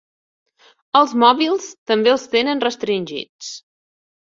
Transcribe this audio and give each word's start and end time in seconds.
Els 0.99 1.13
mòbils 1.25 1.69
també 1.93 2.13
els 2.15 2.25
tenen 2.33 2.65
restringits. 2.67 3.55